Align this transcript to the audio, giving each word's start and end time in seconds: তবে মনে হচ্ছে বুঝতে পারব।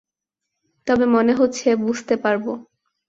তবে 0.87 1.05
মনে 1.05 1.33
হচ্ছে 1.33 1.67
বুঝতে 1.77 2.15
পারব। 2.15 2.45